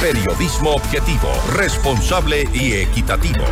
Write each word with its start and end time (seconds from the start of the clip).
Periodismo 0.00 0.70
objetivo, 0.70 1.28
responsable 1.52 2.48
y 2.54 2.72
equitativo. 2.72 3.44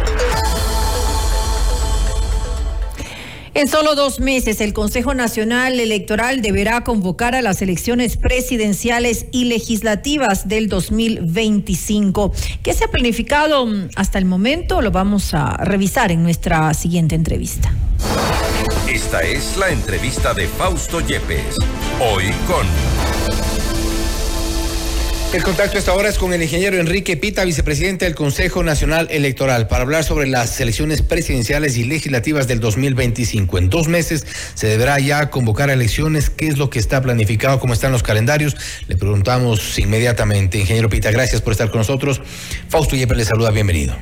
En 3.53 3.69
solo 3.69 3.94
dos 3.94 4.19
meses, 4.19 4.62
el 4.62 4.72
Consejo 4.72 5.12
Nacional 5.12 5.79
Electoral 5.79 6.40
deberá 6.40 6.84
convocar 6.84 7.34
a 7.34 7.42
las 7.42 7.61
elecciones 7.61 8.16
presidenciales 8.16 9.26
y 9.30 9.45
legislativas 9.45 10.48
del 10.48 10.69
2025. 10.69 12.33
¿Qué 12.62 12.72
se 12.72 12.85
ha 12.85 12.88
planificado 12.88 13.67
hasta 13.96 14.19
el 14.19 14.24
momento? 14.24 14.80
Lo 14.80 14.90
vamos 14.90 15.35
a 15.35 15.54
revisar 15.58 16.12
en 16.12 16.23
nuestra 16.23 16.73
siguiente 16.73 17.15
entrevista. 17.15 17.74
Esta 18.88 19.20
es 19.20 19.59
la 19.59 19.69
entrevista 19.69 20.33
de 20.33 20.46
Fausto 20.46 21.01
Yepes. 21.02 21.56
Hoy 22.01 22.33
con... 22.46 23.67
El 25.30 25.42
contacto 25.42 25.77
esta 25.77 25.92
hora 25.92 26.09
es 26.09 26.16
con 26.16 26.33
el 26.33 26.42
ingeniero 26.42 26.79
Enrique 26.79 27.19
Pita, 27.19 27.45
vicepresidente 27.45 28.07
del 28.07 28.15
Consejo 28.15 28.62
Nacional 28.62 29.09
Electoral, 29.11 29.69
para 29.69 29.83
hablar 29.83 30.02
sobre 30.02 30.27
las 30.27 30.59
elecciones 30.59 31.02
presidenciales 31.02 31.77
y 31.77 31.85
legislativas 31.85 32.48
del 32.48 32.61
2025. 32.61 33.59
En 33.59 33.69
dos 33.69 33.88
meses 33.88 34.27
se 34.55 34.69
deberá 34.69 34.99
ya 35.01 35.29
convocar 35.29 35.69
elecciones. 35.69 36.30
¿Qué 36.30 36.49
es 36.49 36.57
lo 36.57 36.71
que 36.71 36.79
está 36.79 37.02
planificado? 37.02 37.61
¿Cómo 37.61 37.75
están 37.75 37.93
los 37.93 38.02
calendarios? 38.02 38.57
Le 38.88 38.97
preguntamos 38.97 39.79
inmediatamente. 39.79 40.61
Ingeniero 40.61 40.88
Pita, 40.88 41.11
gracias 41.11 41.43
por 41.43 41.52
estar 41.52 41.71
con 41.71 41.80
nosotros. 41.80 42.23
Fausto 42.71 42.97
Yepes 42.97 43.19
le 43.19 43.24
saluda, 43.27 43.51
bienvenido. 43.51 43.97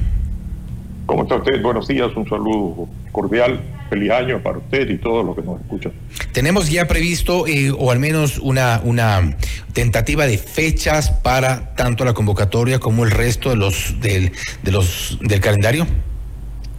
¿Cómo 1.07 1.25
está 1.25 1.35
usted? 1.37 1.61
Buenos 1.61 1.89
días, 1.89 2.09
un 2.15 2.29
saludo 2.29 2.89
cordial, 3.11 3.61
feliz 3.89 4.11
año 4.11 4.41
para 4.43 4.59
usted 4.59 4.89
y 4.91 4.99
todos 4.99 5.25
los 5.25 5.37
que 5.37 5.43
nos 5.43 5.61
escuchan. 5.61 5.93
Tenemos 6.33 6.71
ya 6.71 6.87
previsto, 6.87 7.47
eh, 7.47 7.71
o 7.71 7.91
al 7.91 7.99
menos 7.99 8.39
una, 8.39 8.81
una 8.85 9.37
tentativa 9.73 10.27
de 10.27 10.39
fechas 10.39 11.11
para 11.11 11.75
tanto 11.75 12.05
la 12.05 12.15
convocatoria 12.15 12.79
como 12.79 13.05
el 13.05 13.11
resto 13.11 13.51
de 13.51 13.57
los 13.57 14.01
del, 14.01 14.33
de 14.63 14.73
los 14.73 15.19
del 15.23 15.41
calendario. 15.41 15.87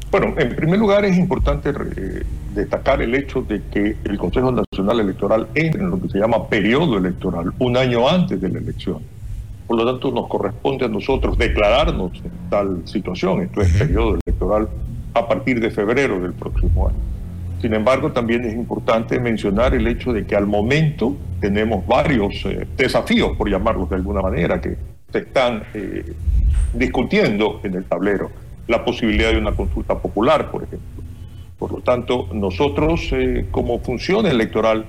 Bueno, 0.09 0.33
en 0.37 0.55
primer 0.55 0.79
lugar 0.79 1.03
es 1.05 1.17
importante 1.17 1.69
eh, 1.69 2.23
destacar 2.55 3.01
el 3.01 3.13
hecho 3.13 3.41
de 3.41 3.61
que 3.71 3.97
el 4.05 4.17
Consejo 4.17 4.51
Nacional 4.51 5.01
Electoral 5.01 5.47
entra 5.53 5.81
en 5.81 5.89
lo 5.89 6.01
que 6.01 6.09
se 6.09 6.19
llama 6.19 6.47
periodo 6.47 6.97
electoral, 6.97 7.53
un 7.59 7.77
año 7.77 8.07
antes 8.07 8.39
de 8.39 8.49
la 8.49 8.59
elección. 8.59 8.99
Por 9.67 9.77
lo 9.77 9.85
tanto, 9.85 10.11
nos 10.11 10.27
corresponde 10.27 10.85
a 10.85 10.87
nosotros 10.87 11.37
declararnos 11.37 12.13
en 12.23 12.49
tal 12.49 12.81
situación, 12.85 13.41
esto 13.41 13.61
es 13.61 13.73
periodo 13.73 14.17
electoral, 14.25 14.69
a 15.19 15.27
partir 15.27 15.59
de 15.59 15.71
febrero 15.71 16.19
del 16.19 16.33
próximo 16.33 16.87
año. 16.87 16.97
Sin 17.61 17.73
embargo, 17.73 18.11
también 18.11 18.45
es 18.45 18.53
importante 18.53 19.19
mencionar 19.19 19.73
el 19.73 19.87
hecho 19.87 20.13
de 20.13 20.25
que 20.25 20.35
al 20.35 20.45
momento 20.45 21.15
tenemos 21.39 21.85
varios 21.87 22.45
eh, 22.45 22.67
desafíos, 22.77 23.35
por 23.35 23.49
llamarlos 23.49 23.89
de 23.89 23.95
alguna 23.95 24.21
manera, 24.21 24.61
que 24.61 24.77
se 25.11 25.19
están 25.19 25.63
eh, 25.73 26.13
discutiendo 26.73 27.59
en 27.63 27.75
el 27.75 27.85
tablero. 27.85 28.29
La 28.67 28.85
posibilidad 28.85 29.31
de 29.31 29.39
una 29.39 29.53
consulta 29.53 29.97
popular, 29.97 30.51
por 30.51 30.63
ejemplo. 30.63 31.03
Por 31.57 31.71
lo 31.71 31.79
tanto, 31.79 32.27
nosotros 32.31 33.09
eh, 33.11 33.47
como 33.49 33.79
función 33.79 34.27
electoral 34.27 34.85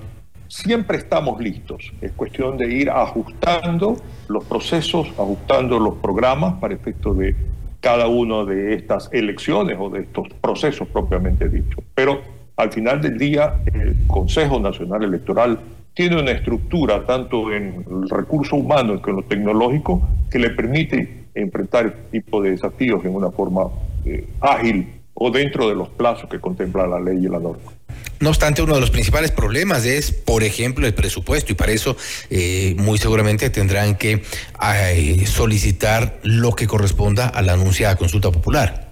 siempre 0.49 0.99
estamos 0.99 1.41
listos. 1.41 1.93
Es 2.03 2.12
cuestión 2.12 2.59
de 2.59 2.69
ir 2.71 2.91
ajustando 2.91 3.97
los 4.29 4.45
procesos, 4.45 5.09
ajustando 5.19 5.79
los 5.79 5.95
programas 5.97 6.55
para 6.61 6.75
efecto 6.75 7.15
de 7.15 7.34
cada 7.81 8.09
una 8.09 8.45
de 8.45 8.75
estas 8.75 9.09
elecciones 9.12 9.77
o 9.79 9.91
de 9.91 10.01
estos 10.01 10.29
procesos 10.41 10.89
propiamente 10.89 11.48
dichos. 11.48 11.84
Pero 11.95 12.21
al 12.57 12.73
final 12.73 13.01
del 13.01 13.19
día, 13.19 13.55
el 13.73 13.97
Consejo 14.07 14.59
Nacional 14.59 15.05
Electoral 15.05 15.59
tiene 15.95 16.21
una 16.21 16.33
estructura, 16.33 17.05
tanto 17.05 17.53
en 17.53 17.84
el 17.89 18.09
recurso 18.09 18.56
humano 18.56 19.01
como 19.01 19.19
en 19.19 19.23
lo 19.23 19.29
tecnológico, 19.29 20.09
que 20.31 20.39
le 20.39 20.51
permite 20.51 21.25
enfrentar 21.34 21.87
este 21.87 22.21
tipo 22.21 22.43
de 22.43 22.51
desafíos 22.51 23.05
en 23.05 23.15
una 23.15 23.31
forma 23.31 23.69
eh, 24.05 24.27
ágil 24.41 24.87
o 25.15 25.31
dentro 25.31 25.69
de 25.69 25.75
los 25.75 25.89
plazos 25.89 26.29
que 26.29 26.41
contempla 26.41 26.87
la 26.87 27.01
ley 27.01 27.19
y 27.19 27.28
la 27.28 27.39
norma. 27.39 27.72
No 28.21 28.31
obstante, 28.31 28.62
uno 28.62 28.75
de 28.75 28.81
los 28.81 28.91
principales 28.91 29.31
problemas 29.31 29.84
es, 29.84 30.12
por 30.12 30.43
ejemplo, 30.43 30.87
el 30.87 30.95
presupuesto 30.95 31.53
y 31.53 31.55
para 31.55 31.73
eso 31.73 31.97
eh, 32.31 32.75
muy 32.79 32.99
seguramente 32.99 33.51
tendrán 33.51 33.95
que 33.95 34.23
eh, 34.62 35.27
solicitar 35.27 36.19
lo 36.23 36.55
que 36.55 36.67
corresponda 36.67 37.28
a 37.28 37.43
la 37.43 37.53
anunciada 37.53 37.97
consulta 37.97 38.31
popular. 38.31 38.89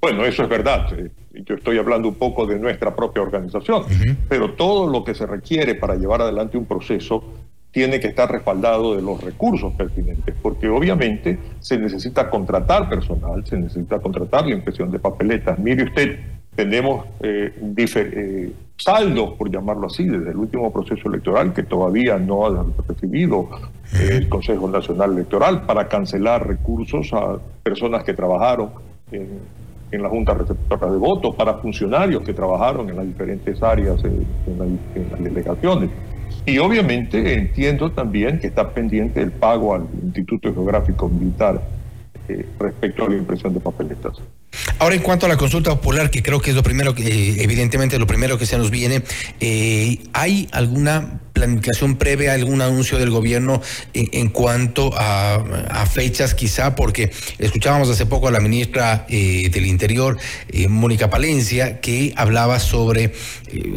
Bueno, 0.00 0.24
eso 0.24 0.44
es 0.44 0.48
verdad. 0.48 0.86
Eh, 0.96 1.10
yo 1.44 1.56
estoy 1.56 1.78
hablando 1.78 2.08
un 2.08 2.14
poco 2.14 2.46
de 2.46 2.58
nuestra 2.58 2.94
propia 2.94 3.22
organización, 3.22 3.84
pero 4.28 4.52
todo 4.52 4.88
lo 4.88 5.04
que 5.04 5.14
se 5.14 5.26
requiere 5.26 5.74
para 5.74 5.94
llevar 5.94 6.22
adelante 6.22 6.56
un 6.56 6.66
proceso 6.66 7.22
tiene 7.70 8.00
que 8.00 8.08
estar 8.08 8.30
respaldado 8.30 8.96
de 8.96 9.02
los 9.02 9.22
recursos 9.22 9.72
pertinentes, 9.74 10.34
porque 10.40 10.68
obviamente 10.68 11.38
se 11.60 11.78
necesita 11.78 12.30
contratar 12.30 12.88
personal, 12.88 13.44
se 13.46 13.56
necesita 13.56 14.00
contratar 14.00 14.46
la 14.46 14.54
impresión 14.54 14.90
de 14.90 14.98
papeletas. 14.98 15.58
Mire 15.58 15.84
usted, 15.84 16.18
tenemos 16.58 17.06
eh, 17.20 17.52
eh, 17.76 18.52
saldos, 18.76 19.34
por 19.34 19.48
llamarlo 19.48 19.86
así, 19.86 20.02
desde 20.02 20.30
el 20.30 20.36
último 20.36 20.72
proceso 20.72 21.08
electoral 21.08 21.54
que 21.54 21.62
todavía 21.62 22.18
no 22.18 22.46
ha 22.46 22.66
recibido 22.88 23.48
eh, 23.94 24.16
el 24.16 24.28
Consejo 24.28 24.68
Nacional 24.68 25.12
Electoral 25.12 25.62
para 25.66 25.86
cancelar 25.86 26.48
recursos 26.48 27.12
a 27.12 27.36
personas 27.62 28.02
que 28.02 28.12
trabajaron 28.12 28.70
en, 29.12 30.02
la 30.02 30.08
Junta 30.08 30.34
Receptora 30.34 30.90
de 30.90 30.98
Votos, 30.98 31.36
para 31.36 31.54
funcionarios 31.54 32.24
que 32.24 32.34
trabajaron 32.34 32.90
en 32.90 32.96
las 32.96 33.06
diferentes 33.06 33.62
áreas, 33.62 34.02
en, 34.02 34.26
en 34.96 35.10
las 35.12 35.22
delegaciones. 35.22 35.90
Y 36.44 36.58
obviamente 36.58 37.34
entiendo 37.34 37.92
también 37.92 38.40
que 38.40 38.48
está 38.48 38.68
pendiente 38.70 39.22
el 39.22 39.30
pago 39.30 39.76
al 39.76 39.86
Instituto 40.02 40.52
Geográfico 40.52 41.08
Militar 41.08 41.62
respecto 42.58 43.04
a 43.04 43.10
la 43.10 43.16
impresión 43.16 43.54
de 43.54 43.60
papeletas. 43.60 44.20
Ahora, 44.78 44.94
en 44.94 45.02
cuanto 45.02 45.26
a 45.26 45.28
la 45.28 45.36
consulta 45.36 45.70
popular, 45.70 46.10
que 46.10 46.22
creo 46.22 46.40
que 46.40 46.50
es 46.50 46.56
lo 46.56 46.62
primero 46.62 46.94
que, 46.94 47.02
eh, 47.02 47.42
evidentemente, 47.42 47.98
lo 47.98 48.06
primero 48.06 48.38
que 48.38 48.46
se 48.46 48.58
nos 48.58 48.70
viene, 48.70 49.02
eh, 49.40 49.98
¿hay 50.12 50.48
alguna 50.52 51.20
planificación 51.38 51.96
previa, 51.96 52.34
algún 52.34 52.60
anuncio 52.60 52.98
del 52.98 53.10
gobierno 53.10 53.60
en, 53.94 54.28
cuanto 54.28 54.92
a, 54.94 55.86
fechas 55.90 56.34
quizá, 56.34 56.74
porque 56.74 57.10
escuchábamos 57.38 57.88
hace 57.88 58.06
poco 58.06 58.28
a 58.28 58.30
la 58.30 58.40
ministra 58.40 59.06
eh, 59.08 59.48
del 59.50 59.66
Interior, 59.66 60.18
Mónica 60.68 61.08
Palencia, 61.10 61.80
que 61.80 62.12
hablaba 62.16 62.60
sobre 62.60 63.12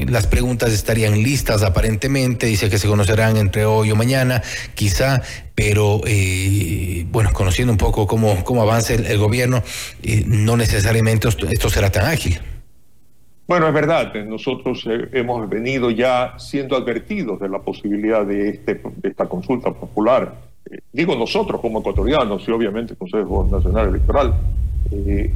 las 0.07 0.27
preguntas 0.27 0.73
estarían 0.73 1.23
listas 1.23 1.63
aparentemente, 1.63 2.47
dice 2.47 2.69
que 2.69 2.77
se 2.77 2.87
conocerán 2.87 3.37
entre 3.37 3.65
hoy 3.65 3.91
o 3.91 3.95
mañana, 3.95 4.41
quizá, 4.75 5.21
pero 5.55 6.01
bueno, 7.11 7.31
conociendo 7.33 7.71
un 7.71 7.77
poco 7.77 8.07
cómo, 8.07 8.43
cómo 8.43 8.61
avanza 8.61 8.93
el, 8.93 9.17
gobierno, 9.17 9.63
no 10.25 10.57
necesariamente 10.57 11.29
esto, 11.29 11.69
será 11.69 11.91
tan 11.91 12.05
ágil. 12.05 12.39
Bueno, 13.47 13.67
es 13.67 13.73
verdad, 13.73 14.13
nosotros 14.25 14.85
eh, 14.89 15.09
hemos 15.13 15.49
venido 15.49 15.91
ya 15.91 16.35
siendo 16.37 16.75
advertidos 16.75 17.39
de 17.39 17.49
la 17.49 17.59
posibilidad 17.59 18.25
de, 18.25 18.49
este, 18.49 18.81
esta 19.03 19.27
consulta 19.27 19.71
popular. 19.71 20.35
Eh, 20.69 20.79
digo 20.93 21.15
nosotros 21.15 21.59
como 21.59 21.79
ecuatorianos 21.79 22.47
y 22.47 22.51
obviamente 22.51 22.93
el 22.93 22.97
Consejo 22.97 23.47
Nacional 23.51 23.89
Electoral, 23.89 24.33
eh, 24.91 25.33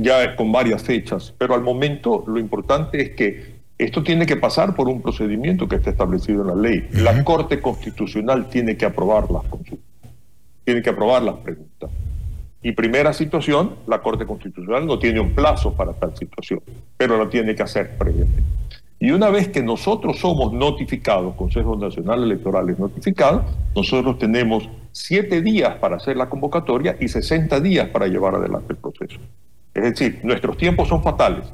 ya 0.00 0.36
con 0.36 0.52
varias 0.52 0.82
fechas, 0.82 1.34
pero 1.36 1.54
al 1.54 1.62
momento 1.62 2.24
lo 2.26 2.38
importante 2.38 3.02
es 3.02 3.10
que 3.10 3.54
esto 3.76 4.02
tiene 4.02 4.24
que 4.24 4.36
pasar 4.36 4.74
por 4.76 4.88
un 4.88 5.02
procedimiento 5.02 5.68
que 5.68 5.76
está 5.76 5.90
establecido 5.90 6.42
en 6.42 6.48
la 6.48 6.54
ley. 6.54 6.88
La 6.92 7.24
Corte 7.24 7.60
Constitucional 7.60 8.48
tiene 8.48 8.76
que 8.76 8.86
aprobar 8.86 9.30
las 9.30 9.42
consultas, 9.44 9.84
tiene 10.64 10.80
que 10.80 10.90
aprobar 10.90 11.22
las 11.22 11.36
preguntas. 11.36 11.90
Y 12.64 12.72
primera 12.72 13.12
situación, 13.12 13.76
la 13.86 14.00
Corte 14.00 14.24
Constitucional 14.24 14.86
no 14.86 14.98
tiene 14.98 15.20
un 15.20 15.34
plazo 15.34 15.74
para 15.74 15.92
tal 15.92 16.16
situación, 16.16 16.60
pero 16.96 17.18
lo 17.18 17.28
tiene 17.28 17.54
que 17.54 17.62
hacer 17.62 17.98
previamente. 17.98 18.42
Y 18.98 19.10
una 19.10 19.28
vez 19.28 19.48
que 19.48 19.62
nosotros 19.62 20.18
somos 20.18 20.50
notificados, 20.54 21.34
Consejo 21.34 21.76
Nacional 21.76 22.22
Electoral 22.22 22.70
es 22.70 22.78
notificado, 22.78 23.44
nosotros 23.76 24.18
tenemos 24.18 24.66
siete 24.92 25.42
días 25.42 25.76
para 25.76 25.96
hacer 25.96 26.16
la 26.16 26.30
convocatoria 26.30 26.96
y 26.98 27.08
60 27.08 27.60
días 27.60 27.90
para 27.90 28.06
llevar 28.06 28.36
adelante 28.36 28.72
el 28.72 28.78
proceso. 28.78 29.20
Es 29.74 29.82
decir, 29.82 30.20
nuestros 30.22 30.56
tiempos 30.56 30.88
son 30.88 31.02
fatales 31.02 31.44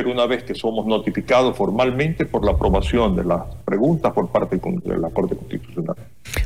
pero 0.00 0.12
una 0.12 0.24
vez 0.24 0.44
que 0.44 0.54
somos 0.54 0.86
notificados 0.86 1.54
formalmente 1.54 2.24
por 2.24 2.42
la 2.42 2.52
aprobación 2.52 3.14
de 3.14 3.22
las 3.22 3.42
preguntas 3.66 4.14
por 4.14 4.30
parte 4.30 4.56
de 4.56 4.98
la 4.98 5.10
Corte 5.10 5.36
Constitucional. 5.36 5.94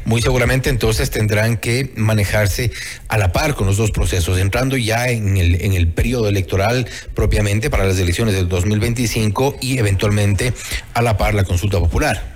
Muy 0.05 0.21
seguramente 0.21 0.71
entonces 0.71 1.09
tendrán 1.09 1.59
que 1.59 1.93
manejarse 1.95 2.73
a 3.07 3.17
la 3.17 3.31
par 3.31 3.55
con 3.55 3.69
los 3.69 3.77
dos 3.77 3.93
procesos, 3.93 4.41
entrando 4.41 4.77
ya 4.77 5.09
en 5.09 5.37
el, 5.37 5.63
en 5.63 5.73
el 5.73 5.87
periodo 5.87 6.29
electoral 6.29 6.89
propiamente 7.15 7.71
para 7.71 7.85
las 7.85 7.97
elecciones 8.01 8.35
del 8.35 8.49
2025 8.49 9.55
y 9.61 9.79
eventualmente 9.79 10.53
a 10.93 11.01
la 11.01 11.17
par 11.17 11.35
la 11.35 11.45
consulta 11.45 11.79
popular. 11.79 12.35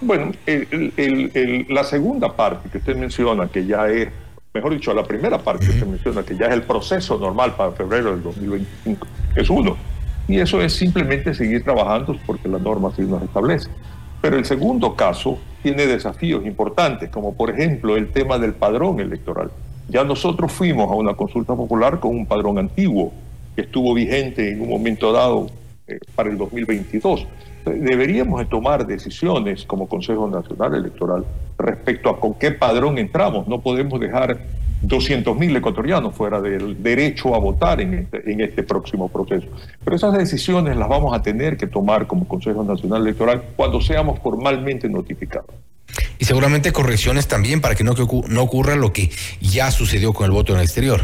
Bueno, 0.00 0.32
la 1.68 1.84
segunda 1.84 2.34
parte 2.34 2.70
que 2.70 2.78
usted 2.78 2.96
menciona, 2.96 3.46
que 3.48 3.66
ya 3.66 3.90
es, 3.90 4.08
mejor 4.54 4.72
dicho, 4.72 4.94
la 4.94 5.04
primera 5.04 5.36
parte 5.36 5.66
que 5.66 5.72
usted 5.72 5.86
menciona, 5.86 6.22
que 6.22 6.34
ya 6.34 6.46
es 6.46 6.54
el 6.54 6.62
proceso 6.62 7.18
normal 7.18 7.56
para 7.56 7.72
febrero 7.72 8.12
del 8.12 8.22
2025, 8.22 9.06
es 9.36 9.50
uno. 9.50 9.76
Y 10.28 10.38
eso 10.38 10.60
es 10.60 10.74
simplemente 10.74 11.34
seguir 11.34 11.64
trabajando 11.64 12.16
porque 12.26 12.48
la 12.48 12.58
norma 12.58 12.90
así 12.90 13.02
nos 13.02 13.22
establece. 13.22 13.70
Pero 14.20 14.36
el 14.36 14.44
segundo 14.44 14.94
caso 14.94 15.38
tiene 15.62 15.86
desafíos 15.86 16.44
importantes, 16.44 17.08
como 17.08 17.34
por 17.34 17.50
ejemplo 17.50 17.96
el 17.96 18.10
tema 18.12 18.38
del 18.38 18.52
padrón 18.52 19.00
electoral. 19.00 19.50
Ya 19.88 20.04
nosotros 20.04 20.52
fuimos 20.52 20.90
a 20.90 20.94
una 20.94 21.14
consulta 21.14 21.54
popular 21.56 21.98
con 21.98 22.10
un 22.10 22.26
padrón 22.26 22.58
antiguo 22.58 23.12
que 23.56 23.62
estuvo 23.62 23.94
vigente 23.94 24.52
en 24.52 24.60
un 24.60 24.68
momento 24.68 25.12
dado 25.12 25.46
eh, 25.86 25.98
para 26.14 26.28
el 26.28 26.36
2022. 26.36 27.26
Deberíamos 27.64 28.40
de 28.40 28.46
tomar 28.46 28.86
decisiones 28.86 29.64
como 29.64 29.88
Consejo 29.88 30.28
Nacional 30.28 30.74
Electoral 30.74 31.24
respecto 31.58 32.10
a 32.10 32.20
con 32.20 32.34
qué 32.34 32.50
padrón 32.50 32.98
entramos. 32.98 33.48
No 33.48 33.60
podemos 33.60 33.98
dejar 33.98 34.38
200.000 34.82 35.56
ecuatorianos 35.56 36.14
fuera 36.14 36.40
del 36.40 36.82
derecho 36.82 37.34
a 37.34 37.38
votar 37.38 37.80
en 37.80 37.94
este, 37.94 38.30
en 38.30 38.40
este 38.40 38.62
próximo 38.62 39.08
proceso. 39.08 39.46
Pero 39.84 39.96
esas 39.96 40.16
decisiones 40.16 40.76
las 40.76 40.88
vamos 40.88 41.16
a 41.16 41.22
tener 41.22 41.56
que 41.56 41.66
tomar 41.66 42.06
como 42.06 42.28
Consejo 42.28 42.62
Nacional 42.62 43.02
Electoral 43.02 43.42
cuando 43.56 43.80
seamos 43.80 44.20
formalmente 44.20 44.88
notificados. 44.88 45.50
Y 46.18 46.24
seguramente 46.24 46.72
correcciones 46.72 47.28
también 47.28 47.60
para 47.60 47.74
que 47.74 47.84
no, 47.84 47.94
no 48.28 48.42
ocurra 48.42 48.76
lo 48.76 48.92
que 48.92 49.10
ya 49.40 49.70
sucedió 49.70 50.12
con 50.12 50.26
el 50.26 50.32
voto 50.32 50.52
en 50.52 50.58
el 50.58 50.64
exterior. 50.64 51.00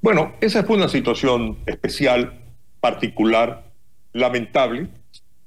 Bueno, 0.00 0.32
esa 0.40 0.64
fue 0.64 0.76
una 0.76 0.88
situación 0.88 1.58
especial, 1.66 2.34
particular, 2.80 3.64
lamentable. 4.12 4.88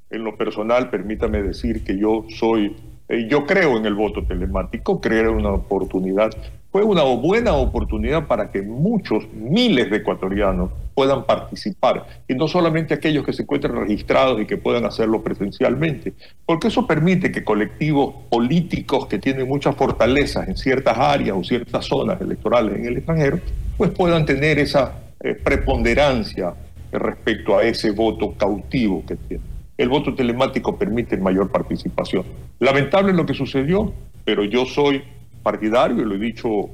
En 0.10 0.24
lo 0.24 0.38
personal, 0.38 0.90
permítame 0.90 1.44
decir 1.44 1.84
que 1.84 1.98
yo 1.98 2.26
soy, 2.30 2.76
eh, 3.10 3.28
yo 3.30 3.46
creo 3.46 3.78
en 3.78 3.86
el 3.86 3.94
voto 3.94 4.24
telemático, 4.24 5.00
creo 5.02 5.32
en 5.32 5.38
una 5.38 5.52
oportunidad 5.52 6.32
fue 6.72 6.84
una 6.84 7.04
buena 7.04 7.54
oportunidad 7.54 8.28
para 8.28 8.52
que 8.52 8.62
muchos, 8.62 9.26
miles 9.34 9.90
de 9.90 9.98
ecuatorianos 9.98 10.72
puedan 10.94 11.26
participar, 11.26 12.08
y 12.28 12.34
no 12.34 12.48
solamente 12.48 12.94
aquellos 12.94 13.26
que 13.26 13.32
se 13.32 13.44
encuentren 13.44 13.76
registrados 13.76 14.42
y 14.42 14.46
que 14.46 14.58
puedan 14.58 14.86
hacerlo 14.86 15.24
presencialmente, 15.24 16.14
porque 16.46 16.70
eso 16.70 16.88
permite 16.88 17.32
que 17.32 17.44
colectivos 17.44 18.16
políticos 18.30 19.06
que 19.06 19.20
tienen 19.20 19.48
muchas 19.48 19.76
fortalezas 19.76 20.48
en 20.48 20.58
ciertas 20.58 20.98
áreas 20.98 21.38
o 21.38 21.44
ciertas 21.44 21.86
zonas 21.86 22.20
electorales 22.20 22.76
en 22.76 22.86
el 22.86 22.98
extranjero, 22.98 23.40
pues 23.78 23.92
puedan 23.92 24.26
tener 24.26 24.58
esa 24.60 24.94
eh, 25.20 25.36
preponderancia 25.36 26.54
respecto 26.92 27.58
a 27.58 27.64
ese 27.64 27.92
voto 27.92 28.34
cautivo 28.34 29.04
que 29.06 29.16
tienen. 29.16 29.46
El 29.78 29.90
voto 29.90 30.16
telemático 30.16 30.78
permite 30.78 31.18
mayor 31.18 31.52
participación. 31.52 32.24
Lamentable 32.60 33.14
lo 33.14 33.26
que 33.26 33.36
sucedió, 33.36 33.94
pero 34.26 34.44
yo 34.44 34.66
soy 34.66 35.04
partidario, 35.48 36.04
y 36.04 36.06
lo 36.06 36.16
he 36.16 36.20
dicho 36.20 36.70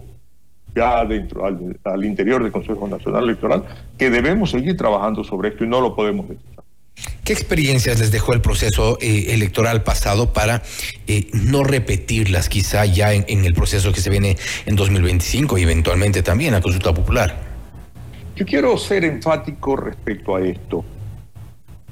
ya 0.73 1.05
dentro, 1.05 1.45
al, 1.45 2.05
interior 2.05 2.41
del 2.41 2.51
Consejo 2.51 2.87
Nacional 2.87 3.25
Electoral, 3.25 3.63
que 3.99 4.09
debemos 4.09 4.49
seguir 4.49 4.75
trabajando 4.75 5.23
sobre 5.23 5.49
esto 5.49 5.63
y 5.63 5.67
no 5.67 5.79
lo 5.79 5.95
podemos 5.95 6.27
dejar. 6.27 6.63
¿Qué 7.23 7.33
experiencias 7.33 7.99
les 7.99 8.11
dejó 8.11 8.33
el 8.33 8.41
proceso 8.41 8.97
eh, 8.99 9.27
electoral 9.29 9.83
pasado 9.83 10.33
para 10.33 10.63
eh, 11.05 11.27
no 11.33 11.63
repetirlas 11.63 12.49
quizá 12.49 12.85
ya 12.85 13.13
en, 13.13 13.45
el 13.45 13.53
proceso 13.53 13.93
que 13.93 14.01
se 14.01 14.09
viene 14.09 14.37
en 14.65 14.75
2025 14.75 15.59
y 15.59 15.61
eventualmente 15.61 16.23
también 16.23 16.55
a 16.55 16.61
consulta 16.61 16.91
popular? 16.95 17.37
Yo 18.35 18.43
quiero 18.43 18.75
ser 18.79 19.05
enfático 19.05 19.75
respecto 19.75 20.35
a 20.35 20.41
esto. 20.41 20.83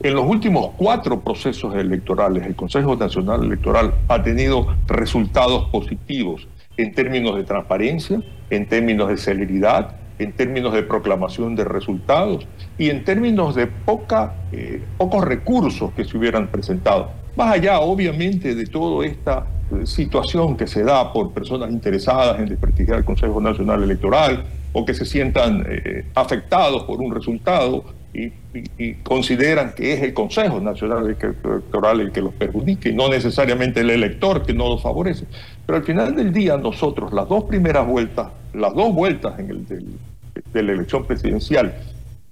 En 0.02 0.16
los 0.16 0.26
últimos 0.26 0.72
cuatro 0.78 1.20
procesos 1.22 1.76
electorales, 1.76 2.44
el 2.48 2.56
Consejo 2.56 2.96
Nacional 2.96 3.44
Electoral 3.44 3.94
ha 4.08 4.24
tenido 4.24 4.76
resultados 4.88 5.70
positivos 5.70 6.48
en 6.78 6.94
términos 6.94 7.36
de 7.36 7.44
transparencia, 7.44 8.22
en 8.50 8.68
términos 8.68 9.10
de 9.10 9.18
celeridad, 9.18 9.96
en 10.20 10.34
términos 10.34 10.74
de 10.74 10.84
proclamación 10.84 11.56
de 11.56 11.64
resultados 11.64 12.48
y 12.78 12.90
en 12.90 13.04
términos 13.04 13.56
de 13.56 13.68
poca, 13.68 14.36
eh, 14.52 14.84
pocos 14.98 15.24
recursos 15.24 15.92
que 15.94 16.06
se 16.06 16.18
hubieran 16.18 16.48
presentado. 16.48 17.12
Más 17.36 17.54
allá, 17.54 17.80
obviamente, 17.80 18.54
de 18.54 18.66
toda 18.66 19.06
esta 19.06 19.48
eh, 19.72 19.86
situación 19.86 20.58
que 20.58 20.68
se 20.68 20.84
da 20.84 21.12
por 21.12 21.32
personas 21.32 21.72
interesadas 21.72 22.40
en 22.40 22.46
desprestigiar 22.48 23.00
el 23.00 23.06
Consejo 23.06 23.42
Nacional 23.42 23.84
Electoral 23.84 24.44
o 24.74 24.86
que 24.86 24.94
se 24.94 25.06
sientan 25.06 25.66
eh, 25.68 26.06
afectados 26.14 26.84
por 26.84 27.02
un 27.02 27.14
resultado 27.14 27.84
y, 28.14 28.94
consideran 29.04 29.74
que 29.74 29.94
es 29.94 30.02
el 30.02 30.14
Consejo 30.14 30.60
Nacional 30.60 31.06
Electoral 31.06 32.02
el 32.02 32.12
que 32.12 32.22
los 32.22 32.34
perjudique 32.34 32.90
y 32.90 32.94
no 32.94 33.10
necesariamente 33.10 33.82
el 33.82 33.90
elector 33.90 34.46
que 34.46 34.54
no 34.54 34.68
los 34.70 34.82
favorece. 34.82 35.26
Pero 35.66 35.78
al 35.78 35.84
final 35.84 36.16
del 36.16 36.34
día 36.34 36.58
nosotros, 36.58 37.14
las 37.14 37.28
dos 37.30 37.46
primeras 37.46 37.88
vueltas, 37.88 38.28
las 38.54 38.74
dos 38.74 38.94
vueltas 38.94 39.40
en 39.40 39.50
el 39.50 39.66
de 40.54 40.64
la 40.64 40.74
elección 40.74 41.06
presidencial 41.06 41.74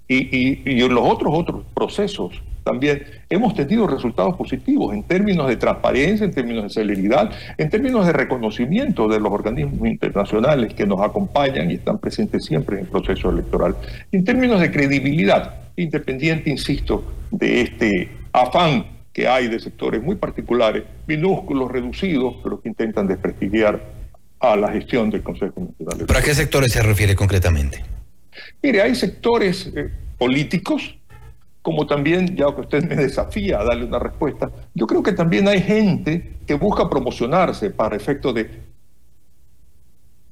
y, 0.08 0.60
y, 0.66 0.82
en 0.82 0.94
los 0.94 1.04
otros 1.04 1.32
otros 1.34 1.64
procesos 1.74 2.42
también 2.62 3.04
hemos 3.28 3.54
tenido 3.54 3.86
resultados 3.86 4.36
positivos 4.36 4.94
en 4.94 5.02
términos 5.02 5.48
de 5.48 5.56
transparencia, 5.56 6.24
en 6.24 6.32
términos 6.32 6.64
de 6.64 6.70
celeridad, 6.70 7.30
en 7.58 7.70
términos 7.70 8.06
de 8.06 8.12
reconocimiento 8.12 9.08
de 9.08 9.20
los 9.20 9.32
organismos 9.32 9.88
internacionales 9.88 10.74
que 10.74 10.86
nos 10.86 11.00
acompañan 11.00 11.70
y 11.70 11.74
están 11.74 11.98
presentes 11.98 12.44
siempre 12.44 12.76
en 12.76 12.84
el 12.84 12.88
proceso 12.88 13.30
electoral, 13.30 13.76
en 14.12 14.24
términos 14.24 14.60
de 14.60 14.70
credibilidad 14.70 15.54
independiente, 15.76 16.50
insisto, 16.50 17.04
de 17.30 17.62
este 17.62 18.08
afán 18.32 18.84
que 19.12 19.26
hay 19.26 19.48
de 19.48 19.58
sectores 19.58 20.02
muy 20.02 20.16
particulares, 20.16 20.84
minúsculos, 21.06 21.70
reducidos, 21.70 22.36
pero 22.42 22.60
que 22.60 22.68
intentan 22.68 23.06
desprestigiar 23.06 23.80
a 24.38 24.56
la 24.56 24.70
gestión 24.72 25.10
del 25.10 25.22
Consejo 25.22 25.60
Nacional. 25.60 26.06
¿Para 26.06 26.22
qué 26.22 26.34
sectores 26.34 26.72
se 26.72 26.82
refiere 26.82 27.14
concretamente? 27.14 27.84
Mire, 28.62 28.82
hay 28.82 28.94
sectores 28.94 29.70
eh, 29.74 29.90
políticos, 30.16 30.96
como 31.62 31.86
también, 31.86 32.36
ya 32.36 32.54
que 32.54 32.62
usted 32.62 32.88
me 32.88 32.96
desafía 32.96 33.60
a 33.60 33.64
darle 33.64 33.84
una 33.84 33.98
respuesta, 33.98 34.50
yo 34.74 34.86
creo 34.86 35.02
que 35.02 35.12
también 35.12 35.46
hay 35.48 35.60
gente 35.60 36.36
que 36.46 36.54
busca 36.54 36.88
promocionarse 36.88 37.70
para 37.70 37.96
efecto 37.96 38.32
de 38.32 38.50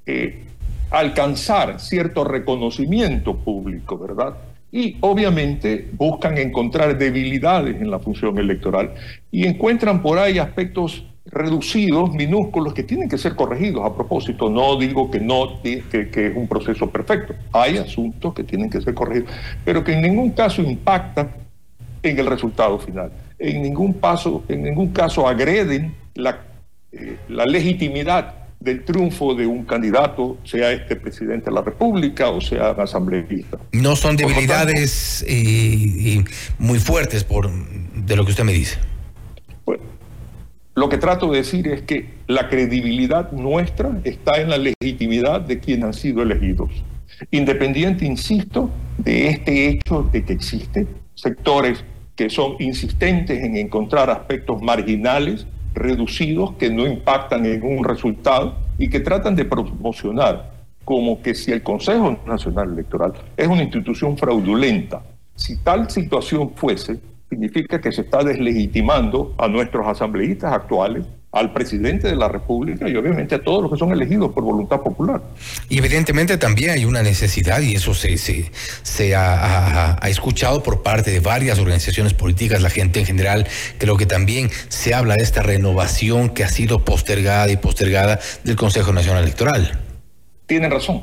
eh, 0.06 0.44
alcanzar 0.90 1.80
cierto 1.80 2.24
reconocimiento 2.24 3.36
público, 3.36 3.98
¿verdad? 3.98 4.34
y 4.70 4.96
obviamente 5.00 5.88
buscan 5.92 6.36
encontrar 6.36 6.98
debilidades 6.98 7.80
en 7.80 7.90
la 7.90 7.98
función 7.98 8.38
electoral 8.38 8.94
y 9.30 9.46
encuentran 9.46 10.02
por 10.02 10.18
ahí 10.18 10.38
aspectos 10.38 11.04
reducidos, 11.30 12.12
minúsculos, 12.12 12.74
que 12.74 12.82
tienen 12.82 13.08
que 13.08 13.18
ser 13.18 13.34
corregidos. 13.34 13.84
A 13.84 13.94
propósito, 13.94 14.48
no 14.48 14.76
digo 14.76 15.10
que 15.10 15.20
no 15.20 15.60
que, 15.62 15.82
que, 16.10 16.26
es 16.26 16.36
un 16.36 16.48
proceso 16.48 16.90
perfecto. 16.90 17.34
Hay 17.52 17.78
asuntos 17.78 18.34
que 18.34 18.44
tienen 18.44 18.70
que 18.70 18.80
ser 18.80 18.94
corregidos, 18.94 19.30
pero 19.64 19.84
que 19.84 19.92
en 19.92 20.02
ningún 20.02 20.30
caso 20.30 20.62
impactan 20.62 21.30
en 22.02 22.18
el 22.18 22.26
resultado 22.26 22.78
final. 22.78 23.12
En 23.38 23.62
ningún, 23.62 23.94
paso, 23.94 24.44
en 24.48 24.64
ningún 24.64 24.88
caso 24.88 25.28
agreden 25.28 25.94
la, 26.14 26.40
eh, 26.92 27.16
la 27.28 27.44
legitimidad 27.44 28.34
del 28.60 28.84
triunfo 28.84 29.34
de 29.34 29.46
un 29.46 29.64
candidato, 29.64 30.38
sea 30.44 30.72
este 30.72 30.96
presidente 30.96 31.46
de 31.46 31.52
la 31.52 31.62
República 31.62 32.30
o 32.30 32.40
sea 32.40 32.70
asambleísta. 32.70 33.58
No 33.72 33.94
son 33.94 34.16
debilidades 34.16 35.24
eh, 35.28 36.24
muy 36.58 36.80
fuertes 36.80 37.22
por 37.22 37.48
de 37.50 38.16
lo 38.16 38.24
que 38.24 38.32
usted 38.32 38.44
me 38.44 38.52
dice. 38.52 38.78
Lo 40.78 40.88
que 40.88 40.96
trato 40.96 41.28
de 41.32 41.38
decir 41.38 41.66
es 41.66 41.82
que 41.82 42.08
la 42.28 42.48
credibilidad 42.48 43.32
nuestra 43.32 43.98
está 44.04 44.40
en 44.40 44.48
la 44.48 44.58
legitimidad 44.58 45.40
de 45.40 45.58
quienes 45.58 45.86
han 45.86 45.92
sido 45.92 46.22
elegidos. 46.22 46.70
Independiente, 47.32 48.04
insisto, 48.04 48.70
de 48.96 49.26
este 49.26 49.70
hecho 49.70 50.08
de 50.12 50.24
que 50.24 50.34
existen 50.34 50.86
sectores 51.16 51.84
que 52.14 52.30
son 52.30 52.54
insistentes 52.60 53.42
en 53.42 53.56
encontrar 53.56 54.08
aspectos 54.08 54.62
marginales 54.62 55.48
reducidos 55.74 56.52
que 56.52 56.70
no 56.70 56.86
impactan 56.86 57.44
en 57.44 57.64
un 57.64 57.82
resultado 57.82 58.54
y 58.78 58.88
que 58.88 59.00
tratan 59.00 59.34
de 59.34 59.46
promocionar 59.46 60.52
como 60.84 61.20
que 61.22 61.34
si 61.34 61.50
el 61.50 61.64
Consejo 61.64 62.16
Nacional 62.24 62.70
Electoral 62.74 63.14
es 63.36 63.48
una 63.48 63.64
institución 63.64 64.16
fraudulenta. 64.16 65.02
Si 65.34 65.56
tal 65.56 65.90
situación 65.90 66.52
fuese, 66.54 67.00
significa 67.28 67.80
que 67.80 67.92
se 67.92 68.02
está 68.02 68.24
deslegitimando 68.24 69.34
a 69.38 69.48
nuestros 69.48 69.86
asambleístas 69.86 70.52
actuales 70.52 71.04
al 71.30 71.52
presidente 71.52 72.08
de 72.08 72.16
la 72.16 72.28
República 72.28 72.88
y 72.88 72.96
obviamente 72.96 73.34
a 73.34 73.42
todos 73.42 73.62
los 73.62 73.70
que 73.70 73.78
son 73.78 73.92
elegidos 73.92 74.32
por 74.32 74.42
voluntad 74.44 74.80
popular. 74.80 75.20
Y 75.68 75.78
evidentemente 75.78 76.38
también 76.38 76.70
hay 76.70 76.86
una 76.86 77.02
necesidad, 77.02 77.60
y 77.60 77.74
eso 77.74 77.92
se, 77.92 78.16
se, 78.16 78.50
se 78.82 79.14
ha, 79.14 79.98
escuchado 80.08 80.62
por 80.62 80.82
parte 80.82 81.10
de 81.10 81.20
varias 81.20 81.58
organizaciones 81.58 82.14
políticas, 82.14 82.62
la 82.62 82.70
gente 82.70 83.00
en 83.00 83.06
general, 83.06 83.46
creo 83.76 83.96
que 83.98 84.06
también 84.06 84.50
se 84.68 84.94
habla 84.94 85.14
de 85.14 85.22
esta 85.22 85.42
renovación 85.42 86.30
que 86.30 86.44
ha 86.44 86.48
sido 86.48 86.84
postergada 86.84 87.50
y 87.52 87.58
postergada 87.58 88.18
del 88.44 88.56
Consejo 88.56 88.92
Nacional 88.92 89.22
Electoral. 89.22 89.78
Tienen 90.46 90.70
razón, 90.70 91.02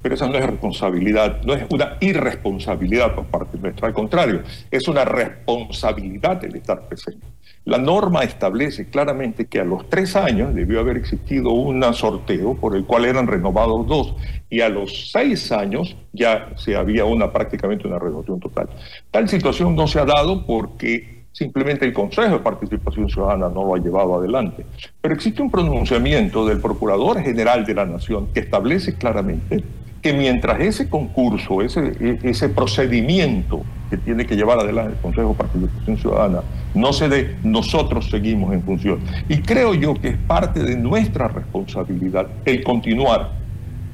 pero 0.00 0.14
esa 0.14 0.28
no 0.28 0.36
es 0.36 0.46
responsabilidad, 0.46 1.42
no 1.42 1.54
es 1.54 1.64
una 1.70 1.96
irresponsabilidad 2.00 3.14
por 3.14 3.26
parte 3.26 3.58
nuestra, 3.58 3.88
al 3.88 3.94
contrario, 3.94 4.42
es 4.70 4.86
una 4.88 5.04
responsabilidad 5.04 6.44
el 6.44 6.56
estar 6.56 6.86
presente. 6.88 7.26
La 7.64 7.76
norma 7.76 8.22
establece 8.22 8.88
claramente 8.88 9.46
que 9.46 9.60
a 9.60 9.64
los 9.64 9.90
tres 9.90 10.16
años 10.16 10.54
debió 10.54 10.80
haber 10.80 10.96
existido 10.96 11.50
un 11.50 11.82
sorteo 11.92 12.54
por 12.54 12.74
el 12.74 12.86
cual 12.86 13.04
eran 13.04 13.26
renovados 13.26 13.86
dos 13.86 14.14
y 14.48 14.62
a 14.62 14.70
los 14.70 15.10
seis 15.12 15.52
años 15.52 15.94
ya 16.14 16.48
se 16.56 16.76
había 16.76 17.04
una 17.04 17.30
prácticamente 17.30 17.86
una 17.86 17.98
renovación 17.98 18.40
total. 18.40 18.70
Tal 19.10 19.28
situación 19.28 19.76
no 19.76 19.86
se 19.86 20.00
ha 20.00 20.06
dado 20.06 20.46
porque 20.46 21.26
simplemente 21.32 21.84
el 21.84 21.92
Consejo 21.92 22.38
de 22.38 22.38
Participación 22.38 23.10
Ciudadana 23.10 23.50
no 23.50 23.64
lo 23.64 23.74
ha 23.74 23.78
llevado 23.78 24.14
adelante. 24.14 24.64
Pero 25.02 25.14
existe 25.14 25.42
un 25.42 25.50
pronunciamiento 25.50 26.46
del 26.46 26.60
Procurador 26.60 27.20
General 27.20 27.66
de 27.66 27.74
la 27.74 27.84
Nación 27.84 28.28
que 28.32 28.40
establece 28.40 28.94
claramente 28.94 29.62
que 30.02 30.12
mientras 30.12 30.60
ese 30.60 30.88
concurso, 30.88 31.62
ese, 31.62 32.18
ese 32.22 32.48
procedimiento 32.48 33.62
que 33.90 33.96
tiene 33.96 34.26
que 34.26 34.36
llevar 34.36 34.58
adelante 34.58 34.92
el 34.92 35.00
Consejo 35.00 35.30
de 35.30 35.34
Participación 35.34 35.96
Ciudadana 35.96 36.42
no 36.74 36.92
se 36.92 37.08
dé, 37.08 37.36
nosotros 37.42 38.08
seguimos 38.10 38.52
en 38.52 38.62
función. 38.62 39.00
Y 39.28 39.38
creo 39.38 39.74
yo 39.74 39.94
que 39.94 40.08
es 40.08 40.16
parte 40.16 40.62
de 40.62 40.76
nuestra 40.76 41.28
responsabilidad 41.28 42.28
el 42.44 42.62
continuar, 42.62 43.32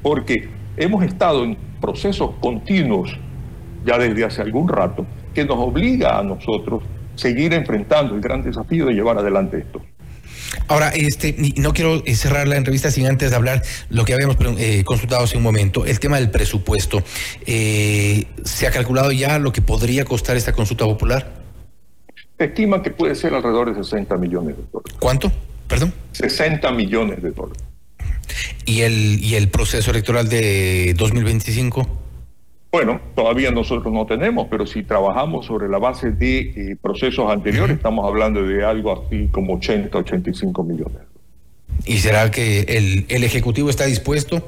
porque 0.01 0.49
hemos 0.77 1.03
estado 1.03 1.43
en 1.43 1.57
procesos 1.79 2.31
continuos 2.39 3.17
ya 3.85 3.97
desde 3.97 4.25
hace 4.25 4.41
algún 4.41 4.67
rato 4.67 5.05
que 5.33 5.45
nos 5.45 5.57
obliga 5.57 6.19
a 6.19 6.23
nosotros 6.23 6.83
seguir 7.15 7.53
enfrentando 7.53 8.15
el 8.15 8.21
gran 8.21 8.41
desafío 8.41 8.85
de 8.87 8.93
llevar 8.93 9.17
adelante 9.17 9.59
esto. 9.59 9.81
Ahora, 10.67 10.89
este, 10.89 11.35
no 11.57 11.73
quiero 11.73 12.03
eh, 12.05 12.15
cerrar 12.15 12.47
la 12.47 12.57
entrevista 12.57 12.91
sin 12.91 13.07
antes 13.07 13.33
hablar 13.33 13.61
lo 13.89 14.05
que 14.05 14.13
habíamos 14.13 14.37
eh, 14.57 14.83
consultado 14.83 15.23
hace 15.23 15.37
un 15.37 15.43
momento, 15.43 15.85
el 15.85 15.99
tema 15.99 16.17
del 16.17 16.31
presupuesto. 16.31 17.03
Eh, 17.45 18.25
¿Se 18.43 18.67
ha 18.67 18.71
calculado 18.71 19.11
ya 19.11 19.39
lo 19.39 19.51
que 19.51 19.61
podría 19.61 20.05
costar 20.05 20.37
esta 20.37 20.53
consulta 20.53 20.85
popular? 20.85 21.45
estima 22.37 22.83
que 22.83 22.91
puede 22.91 23.15
ser 23.15 23.33
alrededor 23.33 23.73
de 23.73 23.81
60 23.81 24.17
millones 24.17 24.57
de 24.57 24.63
dólares. 24.71 24.97
¿Cuánto? 24.99 25.31
Perdón. 25.67 25.93
60 26.11 26.69
millones 26.71 27.23
de 27.23 27.31
dólares. 27.31 27.63
¿Y 28.65 28.81
el, 28.81 29.23
y 29.23 29.35
el 29.35 29.49
proceso 29.49 29.91
electoral 29.91 30.27
de 30.27 30.93
2025? 30.97 32.04
Bueno, 32.75 32.99
todavía 33.15 33.51
nosotros 33.51 33.93
no 33.93 34.05
tenemos, 34.05 34.47
pero 34.51 34.67
si 34.67 34.83
trabajamos 34.83 35.45
sobre 35.45 35.69
la 35.69 35.77
base 35.77 36.11
de 36.11 36.39
eh, 36.39 36.75
procesos 36.75 37.31
anteriores, 37.31 37.77
estamos 37.77 38.05
hablando 38.05 38.43
de 38.43 38.65
algo 38.65 38.91
así 38.91 39.29
como 39.31 39.53
80, 39.53 39.97
85 39.97 40.61
millones. 40.61 40.97
¿Y 41.85 41.99
será 41.99 42.29
que 42.31 42.63
el, 42.67 43.05
el 43.07 43.23
Ejecutivo 43.23 43.69
está 43.69 43.85
dispuesto? 43.85 44.45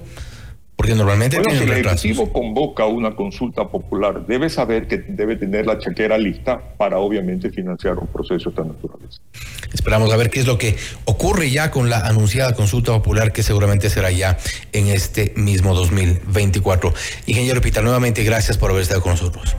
Porque 0.78 0.94
normalmente 0.94 1.40
bueno, 1.40 1.58
si 1.58 1.64
el 1.64 1.72
Ejecutivo 1.72 2.32
convoca 2.32 2.86
una 2.86 3.16
consulta 3.16 3.68
popular, 3.68 4.28
debe 4.28 4.48
saber 4.48 4.88
que 4.88 5.00
debe 5.00 5.36
tener 5.36 5.66
la 5.66 5.80
chequera 5.80 6.20
lista 6.20 6.62
para 6.78 7.00
obviamente 7.00 7.50
financiar 7.50 7.98
un 7.98 8.06
proceso 8.06 8.52
tan 8.52 8.68
natural. 8.68 9.00
Esperamos 9.74 10.14
a 10.14 10.18
ver 10.18 10.30
qué 10.30 10.40
es 10.40 10.46
lo 10.46 10.60
que 10.60 10.76
ocurre 11.06 11.50
ya 11.50 11.72
con 11.72 11.90
la 11.90 12.02
anunciada 12.02 12.54
consulta 12.54 12.92
popular 12.94 13.34
que 13.34 13.42
seguramente 13.42 13.90
será 13.90 14.12
ya 14.12 14.38
en 14.72 14.88
este 14.88 15.34
mismo 15.36 15.74
2024. 15.74 16.94
Ingeniero 17.26 17.60
Pita, 17.60 17.82
nuevamente 17.82 18.24
gracias 18.24 18.60
por 18.60 18.70
haber 18.70 18.84
estado 18.84 19.02
con 19.02 19.14
nosotros. 19.14 19.56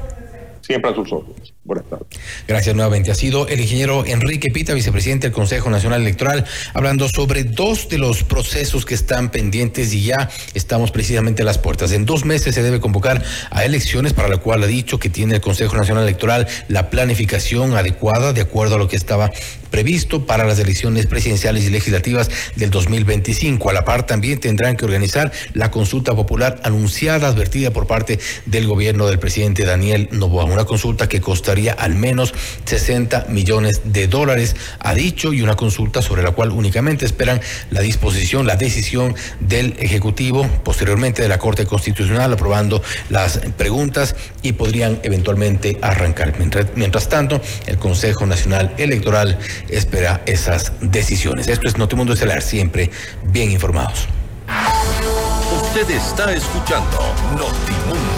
Siempre 0.61 0.93
a 0.93 0.95
sus 0.95 1.13
órdenes. 1.13 1.53
Buenas 1.69 1.85
tardes. 1.91 2.07
Gracias 2.47 2.75
nuevamente. 2.75 3.11
Ha 3.11 3.15
sido 3.15 3.47
el 3.47 3.61
ingeniero 3.61 4.07
Enrique 4.07 4.51
Pita, 4.51 4.73
vicepresidente 4.73 5.27
del 5.27 5.35
Consejo 5.35 5.69
Nacional 5.69 6.01
Electoral, 6.01 6.47
hablando 6.73 7.11
sobre 7.11 7.45
dos 7.45 7.91
de 7.91 7.99
los 7.99 8.25
procesos 8.25 8.87
que 8.87 8.95
están 8.95 9.31
pendientes 9.31 9.93
y 9.93 10.03
ya 10.03 10.31
estamos 10.55 10.93
precisamente 10.93 11.43
a 11.43 11.45
las 11.45 11.59
puertas. 11.59 11.93
En 11.93 12.07
dos 12.07 12.25
meses 12.25 12.55
se 12.55 12.63
debe 12.63 12.81
convocar 12.81 13.23
a 13.51 13.67
elecciones, 13.67 14.15
para 14.15 14.29
la 14.29 14.39
cual 14.39 14.63
ha 14.63 14.67
dicho 14.67 14.99
que 14.99 15.11
tiene 15.11 15.35
el 15.35 15.41
Consejo 15.43 15.77
Nacional 15.77 16.05
Electoral 16.05 16.47
la 16.69 16.89
planificación 16.89 17.77
adecuada 17.77 18.33
de 18.33 18.41
acuerdo 18.41 18.77
a 18.77 18.79
lo 18.79 18.89
que 18.89 18.97
estaba 18.97 19.31
previsto 19.71 20.25
para 20.25 20.45
las 20.45 20.59
elecciones 20.59 21.07
presidenciales 21.07 21.65
y 21.65 21.71
legislativas 21.71 22.31
del 22.57 22.71
2025. 22.71 23.69
A 23.69 23.73
la 23.75 23.85
par 23.85 24.07
también 24.07 24.41
tendrán 24.41 24.77
que 24.77 24.87
organizar 24.87 25.33
la 25.53 25.71
consulta 25.71 26.15
popular 26.15 26.61
anunciada, 26.65 27.29
advertida 27.29 27.73
por 27.73 27.87
parte 27.87 28.19
del 28.47 28.67
gobierno 28.67 29.07
del 29.07 29.19
presidente 29.19 29.65
Daniel 29.65 30.09
Novoa. 30.13 30.45
Una 30.45 30.65
consulta 30.65 31.09
que 31.09 31.21
costaría 31.59 31.73
al 31.73 31.95
menos 31.97 32.33
60 32.65 33.27
millones 33.29 33.81
de 33.85 34.07
dólares, 34.07 34.55
ha 34.79 34.95
dicho, 34.95 35.33
y 35.33 35.43
una 35.43 35.57
consulta 35.57 36.03
sobre 36.03 36.23
la 36.23 36.31
cual 36.31 36.53
únicamente 36.53 37.05
esperan 37.05 37.41
la 37.71 37.81
disposición, 37.81 38.47
la 38.47 38.57
decisión 38.57 39.15
del 39.41 39.75
Ejecutivo, 39.79 40.47
posteriormente 40.63 41.23
de 41.23 41.29
la 41.29 41.39
Corte 41.39 41.67
Constitucional, 41.67 42.33
aprobando 42.33 42.83
las 43.11 43.39
preguntas 43.57 44.15
y 44.43 44.53
podrían 44.53 45.01
eventualmente 45.03 45.79
arrancar. 45.83 46.35
Mientras, 46.39 46.67
mientras 46.77 47.09
tanto, 47.09 47.41
el 47.67 47.79
Consejo 47.79 48.25
Nacional 48.27 48.75
Electoral 48.79 49.39
espera 49.69 50.21
esas 50.27 50.73
decisiones. 50.81 51.49
Esto 51.49 51.67
es 51.67 51.77
Notimundo 51.77 52.13
Estelar, 52.13 52.43
siempre 52.43 52.91
bien 53.25 53.51
informados. 53.51 54.07
Usted 55.63 55.91
está 55.91 56.33
escuchando 56.33 56.99
Notimundo. 57.33 58.18